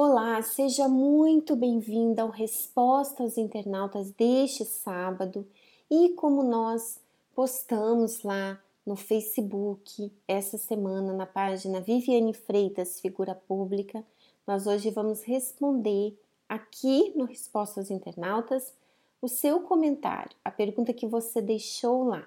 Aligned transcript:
Olá, 0.00 0.40
seja 0.42 0.86
muito 0.86 1.56
bem-vinda 1.56 2.22
ao 2.22 2.30
Resposta 2.30 3.24
aos 3.24 3.36
Internautas 3.36 4.12
deste 4.12 4.64
sábado. 4.64 5.44
E 5.90 6.10
como 6.10 6.44
nós 6.44 7.00
postamos 7.34 8.22
lá 8.22 8.62
no 8.86 8.94
Facebook 8.94 10.12
essa 10.28 10.56
semana 10.56 11.12
na 11.12 11.26
página 11.26 11.80
Viviane 11.80 12.32
Freitas, 12.32 13.00
figura 13.00 13.34
pública, 13.34 14.04
nós 14.46 14.68
hoje 14.68 14.88
vamos 14.88 15.24
responder 15.24 16.16
aqui 16.48 17.12
no 17.16 17.24
Resposta 17.24 17.80
aos 17.80 17.90
Internautas 17.90 18.72
o 19.20 19.26
seu 19.26 19.62
comentário, 19.62 20.36
a 20.44 20.50
pergunta 20.52 20.92
que 20.92 21.08
você 21.08 21.42
deixou 21.42 22.04
lá. 22.04 22.24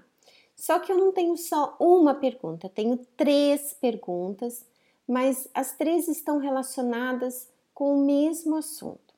Só 0.58 0.78
que 0.78 0.92
eu 0.92 0.98
não 0.98 1.14
tenho 1.14 1.38
só 1.38 1.78
uma 1.80 2.16
pergunta, 2.16 2.68
tenho 2.68 2.98
três 3.16 3.74
perguntas, 3.80 4.66
mas 5.08 5.48
as 5.54 5.72
três 5.72 6.10
estão 6.10 6.38
relacionadas 6.38 7.50
com 7.74 7.96
o 7.96 8.06
mesmo 8.06 8.56
assunto. 8.56 9.14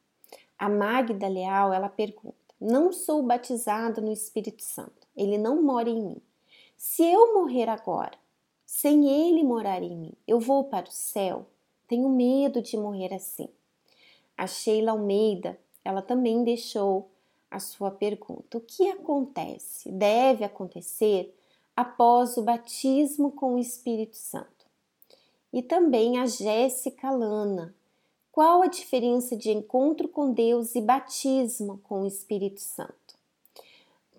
A 0.58 0.70
Magda 0.70 1.28
Leal, 1.28 1.74
ela 1.74 1.90
pergunta: 1.90 2.36
Não 2.60 2.92
sou 2.92 3.22
batizado 3.24 4.02
no 4.02 4.12
Espírito 4.12 4.64
Santo, 4.64 5.08
ele 5.16 5.38
não 5.38 5.62
mora 5.62 5.90
em 5.90 6.02
mim. 6.02 6.22
Se 6.78 7.04
eu 7.04 7.34
morrer 7.34 7.70
agora, 7.70 8.18
sem 8.66 9.08
ele 9.08 9.44
morar 9.44 9.82
em 9.82 9.96
mim, 9.96 10.14
eu 10.28 10.40
vou 10.40 10.66
para 10.66 10.88
o 10.88 10.92
céu? 10.92 11.46
Tenho 11.88 12.10
medo 12.10 12.62
de 12.62 12.76
morrer 12.76 13.14
assim. 13.14 13.48
A 14.38 14.48
Sheila 14.48 14.92
Almeida, 14.92 15.60
ela 15.86 16.02
também 16.02 16.44
deixou 16.44 17.10
a 17.50 17.60
sua 17.60 17.92
pergunta: 17.92 18.58
O 18.58 18.62
que 18.62 18.90
acontece? 18.90 19.92
Deve 19.92 20.44
acontecer 20.44 21.34
após 21.76 22.38
o 22.38 22.42
batismo 22.42 23.32
com 23.32 23.56
o 23.56 23.60
Espírito 23.60 24.18
Santo. 24.18 24.66
E 25.52 25.62
também 25.62 26.20
a 26.20 26.26
Jéssica 26.26 27.12
Lana, 27.12 27.76
qual 28.34 28.64
a 28.64 28.68
diferença 28.68 29.38
de 29.38 29.52
encontro 29.52 30.08
com 30.08 30.34
Deus 30.34 30.73
e 30.73 30.81
batismo 30.81 31.80
com 31.84 32.02
o 32.02 32.08
Espírito 32.08 32.62
Santo? 32.62 33.16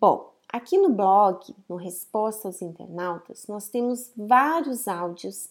Bom, 0.00 0.32
aqui 0.48 0.78
no 0.78 0.88
blog, 0.88 1.52
no 1.68 1.74
Resposta 1.74 2.46
aos 2.46 2.62
Internautas, 2.62 3.48
nós 3.48 3.68
temos 3.68 4.12
vários 4.16 4.86
áudios, 4.86 5.48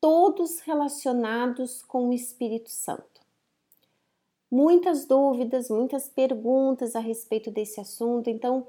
todos 0.00 0.60
relacionados 0.60 1.82
com 1.82 2.08
o 2.08 2.12
Espírito 2.12 2.70
Santo. 2.70 3.20
Muitas 4.48 5.04
dúvidas, 5.04 5.68
muitas 5.68 6.08
perguntas 6.08 6.94
a 6.94 7.00
respeito 7.00 7.50
desse 7.50 7.80
assunto, 7.80 8.30
então 8.30 8.64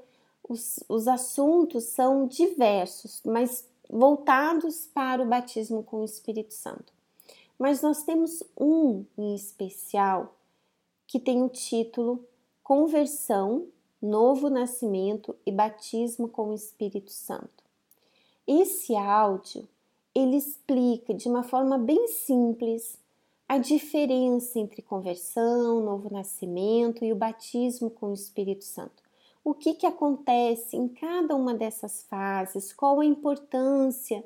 os, 0.48 0.82
os 0.88 1.06
assuntos 1.06 1.84
são 1.84 2.26
diversos, 2.26 3.22
mas 3.24 3.64
voltados 3.88 4.88
para 4.92 5.22
o 5.22 5.26
batismo 5.26 5.84
com 5.84 5.98
o 5.98 6.04
Espírito 6.04 6.52
Santo 6.52 6.93
mas 7.58 7.82
nós 7.82 8.02
temos 8.02 8.42
um 8.58 9.04
em 9.16 9.34
especial 9.34 10.34
que 11.06 11.20
tem 11.20 11.42
o 11.42 11.48
título 11.48 12.24
Conversão, 12.62 13.66
Novo 14.00 14.50
Nascimento 14.50 15.34
e 15.46 15.52
Batismo 15.52 16.28
com 16.28 16.50
o 16.50 16.54
Espírito 16.54 17.12
Santo. 17.12 17.64
Esse 18.46 18.94
áudio 18.94 19.68
ele 20.14 20.36
explica 20.36 21.12
de 21.12 21.28
uma 21.28 21.42
forma 21.42 21.76
bem 21.76 22.08
simples 22.08 22.98
a 23.48 23.58
diferença 23.58 24.58
entre 24.58 24.80
conversão, 24.80 25.80
novo 25.80 26.12
nascimento 26.12 27.04
e 27.04 27.12
o 27.12 27.16
batismo 27.16 27.90
com 27.90 28.10
o 28.10 28.14
Espírito 28.14 28.64
Santo. 28.64 29.02
O 29.44 29.52
que, 29.52 29.74
que 29.74 29.86
acontece 29.86 30.76
em 30.76 30.88
cada 30.88 31.34
uma 31.36 31.52
dessas 31.52 32.04
fases, 32.04 32.72
qual 32.72 33.00
a 33.00 33.04
importância 33.04 34.24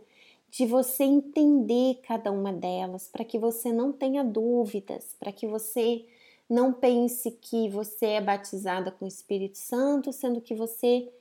de 0.51 0.67
você 0.67 1.05
entender 1.05 2.01
cada 2.03 2.33
uma 2.33 2.53
delas, 2.53 3.09
para 3.09 3.25
que 3.25 3.39
você 3.39 3.73
não 3.73 3.93
tenha 3.93 4.25
dúvidas, 4.25 5.15
para 5.19 5.33
que 5.33 5.47
você 5.47 6.07
não 6.49 6.73
pense 6.73 7.31
que 7.33 7.69
você 7.69 8.07
é 8.07 8.21
batizada 8.21 8.91
com 8.91 9.05
o 9.05 9.09
Espírito 9.09 9.59
Santo, 9.59 10.13
sendo 10.13 10.41
que 10.41 10.55
você 10.55 11.13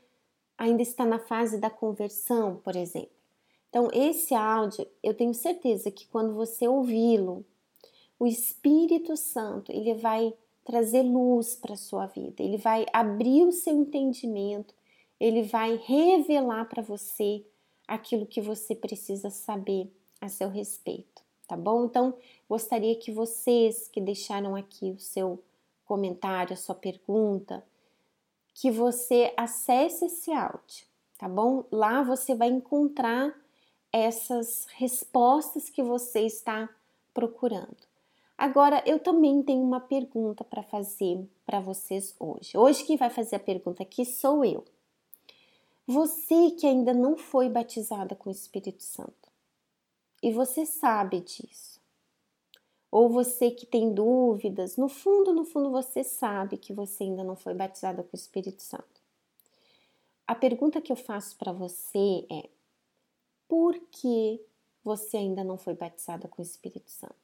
ainda 0.57 0.81
está 0.81 1.05
na 1.05 1.19
fase 1.19 1.57
da 1.57 1.69
conversão, 1.69 2.55
por 2.63 2.75
exemplo. 2.75 3.11
Então, 3.69 3.89
esse 3.93 4.33
áudio, 4.33 4.87
eu 5.03 5.13
tenho 5.13 5.33
certeza 5.33 5.91
que 5.91 6.07
quando 6.07 6.33
você 6.33 6.67
ouvi-lo, 6.67 7.45
o 8.17 8.25
Espírito 8.25 9.15
Santo, 9.15 9.71
ele 9.71 9.93
vai 9.93 10.33
trazer 10.63 11.03
luz 11.03 11.55
para 11.55 11.73
a 11.73 11.77
sua 11.77 12.07
vida, 12.07 12.41
ele 12.41 12.57
vai 12.57 12.85
abrir 12.91 13.45
o 13.45 13.51
seu 13.51 13.73
entendimento, 13.73 14.73
ele 15.19 15.43
vai 15.43 15.75
revelar 15.75 16.65
para 16.65 16.81
você 16.81 17.45
aquilo 17.87 18.25
que 18.25 18.41
você 18.41 18.75
precisa 18.75 19.29
saber 19.29 19.91
a 20.19 20.27
seu 20.27 20.49
respeito, 20.49 21.23
tá 21.47 21.55
bom? 21.55 21.85
Então, 21.85 22.13
gostaria 22.49 22.95
que 22.95 23.11
vocês 23.11 23.87
que 23.87 24.01
deixaram 24.01 24.55
aqui 24.55 24.91
o 24.91 24.99
seu 24.99 25.41
comentário, 25.85 26.53
a 26.53 26.57
sua 26.57 26.75
pergunta, 26.75 27.63
que 28.53 28.69
você 28.69 29.33
acesse 29.37 30.05
esse 30.05 30.31
áudio, 30.31 30.85
tá 31.17 31.29
bom? 31.29 31.63
Lá 31.71 32.03
você 32.03 32.35
vai 32.35 32.49
encontrar 32.49 33.33
essas 33.93 34.65
respostas 34.75 35.69
que 35.69 35.81
você 35.81 36.21
está 36.21 36.69
procurando. 37.13 37.77
Agora, 38.37 38.83
eu 38.85 38.99
também 38.99 39.41
tenho 39.41 39.63
uma 39.63 39.79
pergunta 39.79 40.43
para 40.43 40.61
fazer 40.61 41.27
para 41.45 41.59
vocês 41.59 42.15
hoje. 42.19 42.55
Hoje 42.55 42.83
quem 42.83 42.97
vai 42.97 43.09
fazer 43.09 43.37
a 43.37 43.39
pergunta 43.39 43.81
aqui 43.81 44.05
sou 44.05 44.45
eu. 44.45 44.63
Você 45.87 46.51
que 46.51 46.67
ainda 46.67 46.93
não 46.93 47.15
foi 47.15 47.47
batizada 47.47 48.13
com 48.13 48.29
o 48.29 48.31
Espírito 48.31 48.83
Santo 48.83 49.31
e 50.21 50.33
você 50.33 50.65
sabe 50.65 51.21
disso, 51.21 51.79
ou 52.91 53.07
você 53.07 53.51
que 53.51 53.65
tem 53.65 53.93
dúvidas, 53.93 54.75
no 54.75 54.89
fundo, 54.89 55.33
no 55.33 55.45
fundo 55.45 55.71
você 55.71 56.03
sabe 56.03 56.57
que 56.57 56.73
você 56.73 57.05
ainda 57.05 57.23
não 57.23 57.37
foi 57.37 57.53
batizada 57.53 58.03
com 58.03 58.09
o 58.11 58.19
Espírito 58.19 58.61
Santo. 58.61 59.01
A 60.27 60.35
pergunta 60.35 60.81
que 60.81 60.91
eu 60.91 60.95
faço 60.97 61.37
para 61.37 61.53
você 61.53 62.25
é: 62.29 62.49
por 63.47 63.79
que 63.89 64.41
você 64.83 65.15
ainda 65.15 65.41
não 65.41 65.57
foi 65.57 65.73
batizada 65.73 66.27
com 66.27 66.41
o 66.41 66.45
Espírito 66.45 66.91
Santo? 66.91 67.15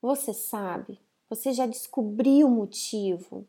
Você 0.00 0.32
sabe? 0.32 0.98
Você 1.28 1.52
já 1.52 1.66
descobriu 1.66 2.46
o 2.46 2.50
motivo? 2.50 3.46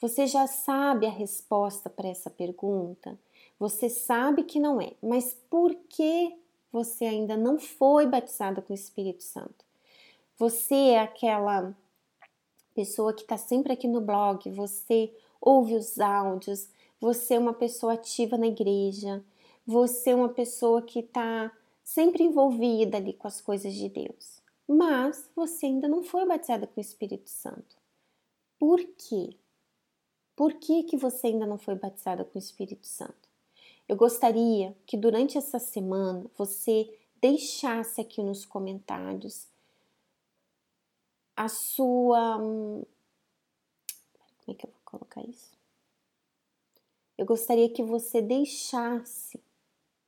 Você 0.00 0.26
já 0.26 0.48
sabe 0.48 1.06
a 1.06 1.10
resposta 1.10 1.88
para 1.88 2.08
essa 2.08 2.28
pergunta? 2.28 3.16
Você 3.60 3.90
sabe 3.90 4.42
que 4.42 4.58
não 4.58 4.80
é, 4.80 4.94
mas 5.02 5.34
por 5.50 5.74
que 5.90 6.34
você 6.72 7.04
ainda 7.04 7.36
não 7.36 7.58
foi 7.58 8.06
batizada 8.06 8.62
com 8.62 8.72
o 8.72 8.74
Espírito 8.74 9.22
Santo? 9.22 9.66
Você 10.38 10.74
é 10.74 11.00
aquela 11.00 11.76
pessoa 12.74 13.12
que 13.12 13.20
está 13.20 13.36
sempre 13.36 13.74
aqui 13.74 13.86
no 13.86 14.00
blog, 14.00 14.50
você 14.50 15.14
ouve 15.38 15.74
os 15.74 16.00
áudios, 16.00 16.70
você 16.98 17.34
é 17.34 17.38
uma 17.38 17.52
pessoa 17.52 17.92
ativa 17.92 18.38
na 18.38 18.46
igreja, 18.46 19.22
você 19.66 20.08
é 20.08 20.14
uma 20.14 20.30
pessoa 20.30 20.80
que 20.80 21.00
está 21.00 21.52
sempre 21.84 22.24
envolvida 22.24 22.96
ali 22.96 23.12
com 23.12 23.28
as 23.28 23.42
coisas 23.42 23.74
de 23.74 23.90
Deus. 23.90 24.40
Mas 24.66 25.28
você 25.36 25.66
ainda 25.66 25.86
não 25.86 26.02
foi 26.02 26.24
batizada 26.24 26.66
com 26.66 26.80
o 26.80 26.82
Espírito 26.82 27.28
Santo. 27.28 27.76
Por 28.58 28.82
quê? 28.96 29.36
Por 30.34 30.54
que, 30.54 30.84
que 30.84 30.96
você 30.96 31.26
ainda 31.26 31.44
não 31.44 31.58
foi 31.58 31.74
batizada 31.74 32.24
com 32.24 32.38
o 32.38 32.42
Espírito 32.42 32.86
Santo? 32.86 33.29
Eu 33.90 33.96
gostaria 33.96 34.72
que 34.86 34.96
durante 34.96 35.36
essa 35.36 35.58
semana 35.58 36.24
você 36.38 36.96
deixasse 37.20 38.00
aqui 38.00 38.22
nos 38.22 38.44
comentários 38.44 39.48
a 41.36 41.48
sua. 41.48 42.38
Como 42.38 42.86
é 44.46 44.54
que 44.54 44.64
eu 44.64 44.70
vou 44.70 44.80
colocar 44.84 45.28
isso? 45.28 45.50
Eu 47.18 47.26
gostaria 47.26 47.68
que 47.68 47.82
você 47.82 48.22
deixasse 48.22 49.42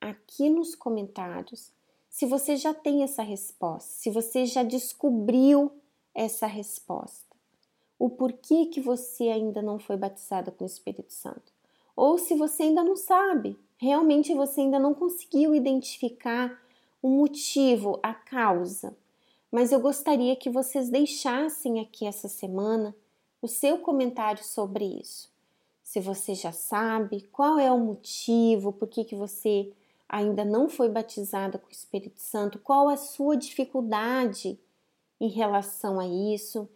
aqui 0.01 0.49
nos 0.49 0.77
comentários 0.77 1.73
se 2.09 2.25
você 2.25 2.57
já 2.57 2.73
tem 2.73 3.03
essa 3.03 3.25
resposta, 3.25 3.91
se 3.95 4.11
você 4.11 4.47
já 4.47 4.63
descobriu 4.63 5.73
essa 6.15 6.47
resposta, 6.47 7.37
o 7.99 8.09
porquê 8.09 8.67
que 8.67 8.81
você 8.81 9.25
ainda 9.25 9.61
não 9.61 9.81
foi 9.81 9.97
batizada 9.97 10.53
com 10.53 10.63
o 10.63 10.69
Espírito 10.69 11.13
Santo, 11.13 11.53
ou 11.97 12.17
se 12.17 12.37
você 12.37 12.63
ainda 12.63 12.85
não 12.85 12.95
sabe, 12.97 13.59
realmente 13.83 14.33
você 14.33 14.61
ainda 14.61 14.79
não 14.79 14.95
conseguiu 14.95 15.57
identificar 15.57 16.57
o 17.03 17.09
motivo, 17.09 17.99
a 18.01 18.15
causa. 18.15 18.97
Mas 19.51 19.73
eu 19.73 19.81
gostaria 19.81 20.37
que 20.37 20.49
vocês 20.49 20.89
deixassem 20.89 21.81
aqui 21.81 22.07
essa 22.07 22.29
semana 22.29 22.95
o 23.43 23.49
seu 23.49 23.79
comentário 23.79 24.45
sobre 24.45 24.85
isso. 24.85 25.29
Se 25.83 25.99
você 25.99 26.33
já 26.33 26.53
sabe 26.53 27.23
qual 27.33 27.59
é 27.59 27.73
o 27.73 27.79
motivo, 27.79 28.73
por 28.73 28.87
que, 28.87 29.03
que 29.03 29.17
você 29.17 29.73
ainda 30.09 30.45
não 30.45 30.69
foi 30.69 30.89
batizada 30.89 31.59
com 31.59 31.67
o 31.67 31.73
Espírito 31.73 32.21
Santo, 32.21 32.61
qual 32.61 32.89
a 32.89 32.97
sua 32.97 33.37
dificuldade 33.37 34.61
em 35.21 35.29
relação 35.29 35.99
a 35.99 36.07
isso. 36.07 36.69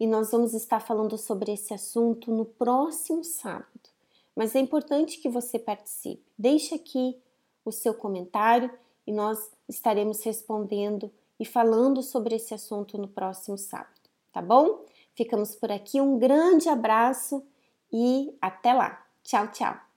E 0.00 0.06
nós 0.06 0.30
vamos 0.30 0.54
estar 0.54 0.80
falando 0.80 1.18
sobre 1.18 1.52
esse 1.52 1.74
assunto 1.74 2.30
no 2.30 2.46
próximo 2.46 3.22
sábado 3.22 3.93
mas 4.34 4.54
é 4.54 4.60
importante 4.60 5.18
que 5.18 5.28
você 5.28 5.58
participe. 5.58 6.24
Deixe 6.38 6.74
aqui 6.74 7.16
o 7.64 7.72
seu 7.72 7.94
comentário 7.94 8.70
e 9.06 9.12
nós 9.12 9.50
estaremos 9.68 10.22
respondendo 10.22 11.10
e 11.38 11.44
falando 11.44 12.02
sobre 12.02 12.36
esse 12.36 12.54
assunto 12.54 12.98
no 12.98 13.08
próximo 13.08 13.58
sábado, 13.58 14.00
tá 14.32 14.40
bom? 14.40 14.84
Ficamos 15.14 15.54
por 15.54 15.70
aqui, 15.70 16.00
um 16.00 16.18
grande 16.18 16.68
abraço 16.68 17.44
e 17.92 18.36
até 18.40 18.72
lá. 18.72 19.04
Tchau, 19.22 19.48
tchau! 19.48 19.93